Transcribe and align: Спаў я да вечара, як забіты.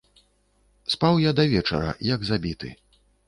Спаў 0.93 1.19
я 1.29 1.35
да 1.39 1.45
вечара, 1.53 1.91
як 2.15 2.25
забіты. 2.31 2.73